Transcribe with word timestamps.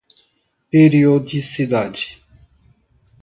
periodicidade 0.71 2.17